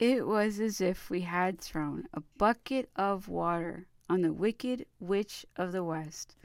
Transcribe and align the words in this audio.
It 0.00 0.26
was 0.26 0.60
as 0.60 0.80
if 0.80 1.10
we 1.10 1.20
had 1.20 1.60
thrown 1.60 2.08
a 2.14 2.22
bucket 2.38 2.88
of 2.96 3.28
water 3.28 3.86
on 4.08 4.22
the 4.22 4.32
wicked 4.32 4.86
witch 4.98 5.44
of 5.56 5.72
the 5.72 5.84
West. 5.84 6.36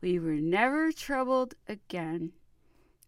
We 0.00 0.20
were 0.20 0.36
never 0.36 0.92
troubled 0.92 1.54
again. 1.66 2.30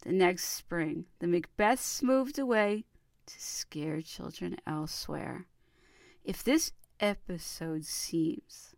The 0.03 0.11
next 0.11 0.46
spring, 0.46 1.04
the 1.21 1.29
Macbeths 1.29 2.03
moved 2.03 2.41
away 2.41 2.87
to 3.27 3.35
scare 3.41 4.03
children 4.03 4.57
elsewhere. 4.67 5.46
If 6.25 6.43
this 6.43 6.73
episode 6.99 7.85
seems 7.85 8.75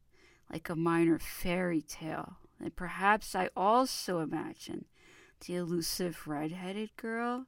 like 0.53 0.69
a 0.69 0.77
minor 0.77 1.19
fairy 1.19 1.81
tale, 1.81 2.37
then 2.61 2.73
perhaps 2.77 3.35
I 3.35 3.49
also 3.57 4.21
imagine 4.21 4.85
the 5.47 5.55
elusive 5.55 6.29
red-headed 6.29 6.95
girl 6.97 7.47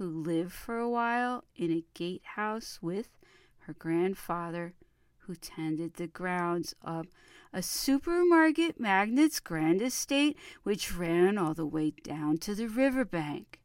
who 0.00 0.06
lived 0.06 0.50
for 0.50 0.78
a 0.78 0.88
while 0.88 1.44
in 1.54 1.70
a 1.70 1.84
gatehouse 1.92 2.78
with 2.80 3.10
her 3.58 3.74
grandfather 3.74 4.72
who 5.18 5.34
tended 5.34 5.92
the 5.92 6.06
grounds 6.06 6.74
of 6.80 7.08
a 7.52 7.60
supermarket 7.60 8.80
magnate's 8.80 9.40
grand 9.40 9.82
estate 9.82 10.38
which 10.62 10.96
ran 10.96 11.36
all 11.36 11.52
the 11.52 11.66
way 11.66 11.92
down 12.02 12.38
to 12.38 12.54
the 12.54 12.66
river 12.66 13.04
bank. 13.04 13.60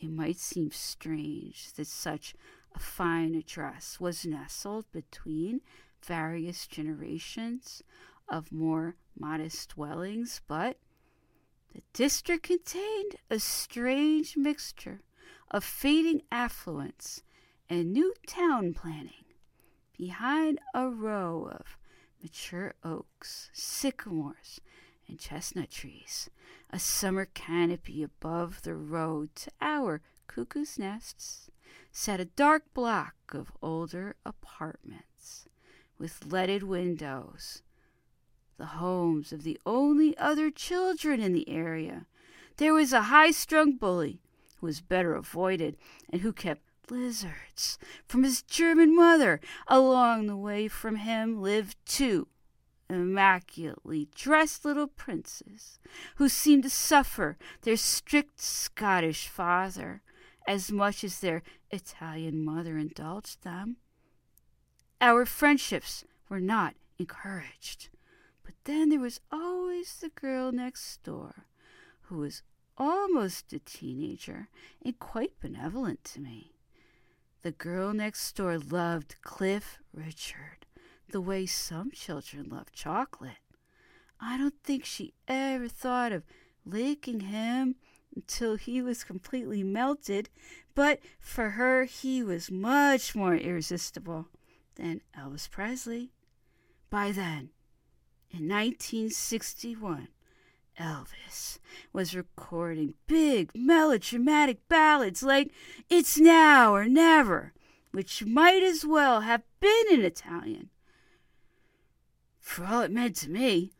It 0.00 0.12
might 0.12 0.38
seem 0.38 0.70
strange 0.70 1.72
that 1.72 1.88
such 1.88 2.36
a 2.72 2.78
fine 2.78 3.34
address 3.34 3.98
was 3.98 4.24
nestled 4.24 4.84
between 4.92 5.60
various 6.00 6.68
generations 6.68 7.82
of 8.28 8.52
more 8.52 8.94
modest 9.18 9.70
dwellings, 9.70 10.40
but 10.46 10.76
the 11.74 11.82
district 11.92 12.44
contained 12.44 13.16
a 13.28 13.40
strange 13.40 14.36
mixture 14.36 15.00
of 15.50 15.64
fading 15.64 16.22
affluence 16.30 17.22
and 17.68 17.92
new 17.92 18.14
town 18.26 18.74
planning. 18.74 19.24
Behind 19.96 20.60
a 20.74 20.88
row 20.88 21.50
of 21.50 21.76
mature 22.22 22.74
oaks, 22.84 23.50
sycamores, 23.52 24.60
and 25.08 25.18
chestnut 25.18 25.70
trees, 25.70 26.30
a 26.70 26.78
summer 26.78 27.24
canopy 27.24 28.02
above 28.02 28.62
the 28.62 28.74
road 28.74 29.34
to 29.34 29.50
our 29.60 30.00
cuckoo's 30.26 30.78
nests, 30.78 31.50
sat 31.90 32.20
a 32.20 32.24
dark 32.26 32.62
block 32.74 33.14
of 33.32 33.52
older 33.62 34.16
apartments 34.24 35.48
with 35.98 36.26
leaded 36.26 36.62
windows, 36.62 37.62
the 38.56 38.66
homes 38.66 39.32
of 39.32 39.42
the 39.42 39.58
only 39.64 40.16
other 40.18 40.50
children 40.50 41.20
in 41.20 41.32
the 41.32 41.48
area. 41.48 42.06
There 42.56 42.74
was 42.74 42.92
a 42.92 43.02
high 43.02 43.30
strung 43.30 43.76
bully 43.76 44.20
who 44.60 44.66
was 44.66 44.80
better 44.80 45.14
avoided 45.14 45.76
and 46.10 46.22
who 46.22 46.32
kept 46.32 46.62
lizards 46.90 47.78
from 48.06 48.24
his 48.24 48.42
German 48.42 48.94
mother. 48.94 49.40
Along 49.66 50.26
the 50.26 50.36
way 50.36 50.68
from 50.68 50.96
him 50.96 51.40
lived 51.40 51.76
two 51.84 52.28
immaculately 52.90 54.08
dressed 54.14 54.64
little 54.64 54.86
princes 54.86 55.78
who 56.16 56.28
seemed 56.28 56.62
to 56.62 56.70
suffer 56.70 57.36
their 57.62 57.76
strict 57.76 58.40
Scottish 58.40 59.28
father 59.28 60.02
as 60.46 60.72
much 60.72 61.04
as 61.04 61.20
their 61.20 61.42
Italian 61.70 62.42
mother 62.42 62.78
indulged 62.78 63.42
them. 63.44 63.76
Our 65.00 65.26
friendships 65.26 66.04
were 66.28 66.40
not 66.40 66.74
encouraged. 66.98 67.90
But 68.42 68.54
then 68.64 68.88
there 68.88 69.00
was 69.00 69.20
always 69.30 69.96
the 69.96 70.08
girl 70.08 70.50
next 70.52 71.02
door 71.02 71.44
who 72.02 72.18
was 72.18 72.42
almost 72.78 73.52
a 73.52 73.58
teenager 73.58 74.48
and 74.82 74.98
quite 74.98 75.38
benevolent 75.40 76.02
to 76.04 76.20
me. 76.20 76.52
The 77.42 77.52
girl 77.52 77.92
next 77.92 78.34
door 78.36 78.58
loved 78.58 79.16
Cliff 79.22 79.78
Richard 79.92 80.66
the 81.10 81.20
way 81.20 81.46
some 81.46 81.90
children 81.90 82.48
love 82.50 82.72
chocolate. 82.72 83.38
I 84.20 84.36
don't 84.36 84.62
think 84.62 84.84
she 84.84 85.14
ever 85.26 85.68
thought 85.68 86.12
of 86.12 86.24
licking 86.64 87.20
him 87.20 87.76
until 88.14 88.56
he 88.56 88.82
was 88.82 89.04
completely 89.04 89.62
melted, 89.62 90.28
but 90.74 91.00
for 91.18 91.50
her 91.50 91.84
he 91.84 92.22
was 92.22 92.50
much 92.50 93.14
more 93.14 93.36
irresistible 93.36 94.28
than 94.74 95.00
Elvis 95.16 95.50
Presley. 95.50 96.12
By 96.90 97.12
then, 97.12 97.50
in 98.30 98.48
1961, 98.48 100.08
Elvis 100.78 101.58
was 101.92 102.14
recording 102.14 102.94
big 103.08 103.50
melodramatic 103.54 104.66
ballads 104.68 105.22
like 105.22 105.50
It's 105.90 106.18
Now 106.18 106.72
or 106.72 106.84
Never, 106.84 107.52
which 107.90 108.24
might 108.24 108.62
as 108.62 108.84
well 108.86 109.22
have 109.22 109.42
been 109.58 109.84
in 109.90 110.04
Italian. 110.04 110.70
For 112.38 112.64
all 112.64 112.82
it 112.82 112.92
meant 112.92 113.16
to 113.16 113.30
me, 113.30 113.72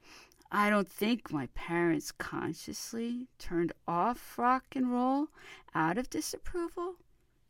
I 0.50 0.70
don't 0.70 0.88
think 0.88 1.30
my 1.30 1.46
parents 1.54 2.10
consciously 2.10 3.28
turned 3.38 3.72
off 3.86 4.36
rock 4.36 4.64
and 4.74 4.90
roll 4.90 5.28
out 5.74 5.98
of 5.98 6.10
disapproval. 6.10 6.96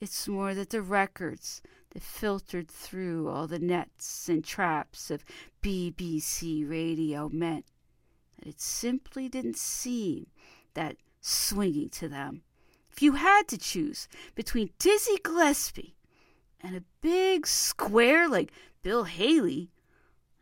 It's 0.01 0.29
more 0.29 0.53
that 0.55 0.71
the 0.71 0.83
records 0.83 1.63
that 1.91 2.03
filtered 2.03 2.69
through 2.69 3.29
all 3.29 3.47
the 3.47 3.59
nets 3.59 4.29
and 4.29 4.45
traps 4.45 5.11
of 5.11 5.25
BBC 5.63 6.69
radio 6.69 7.29
meant 7.29 7.65
that 8.39 8.49
it 8.49 8.61
simply 8.61 9.29
didn't 9.29 9.57
seem 9.57 10.27
that 10.75 10.97
swinging 11.21 11.89
to 11.91 12.09
them. 12.09 12.43
If 12.91 13.03
you 13.03 13.13
had 13.13 13.47
to 13.49 13.59
choose 13.59 14.09
between 14.35 14.71
Dizzy 14.79 15.19
Gillespie 15.23 15.95
and 16.61 16.77
a 16.77 16.85
big 17.01 17.47
square 17.47 18.29
like 18.29 18.53
Bill 18.83 19.05
Haley, 19.05 19.71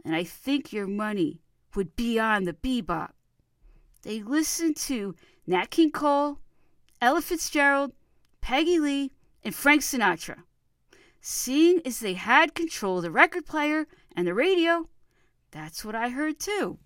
and 0.04 0.14
I 0.14 0.24
think 0.24 0.72
your 0.72 0.86
money 0.86 1.40
would 1.74 1.96
be 1.96 2.18
on 2.18 2.44
the 2.44 2.54
bebop. 2.54 3.10
They 4.02 4.22
listened 4.22 4.76
to 4.78 5.14
Nat 5.46 5.70
King 5.70 5.90
Cole, 5.90 6.38
Ella 7.00 7.20
Fitzgerald, 7.20 7.92
Peggy 8.40 8.78
Lee, 8.78 9.12
and 9.42 9.54
Frank 9.54 9.82
Sinatra. 9.82 10.44
Seeing 11.20 11.80
as 11.84 12.00
they 12.00 12.14
had 12.14 12.54
control 12.54 12.98
of 12.98 13.02
the 13.02 13.10
record 13.10 13.46
player 13.46 13.86
and 14.14 14.26
the 14.26 14.34
radio, 14.34 14.88
that's 15.50 15.84
what 15.84 15.94
I 15.94 16.10
heard 16.10 16.38
too. 16.38 16.74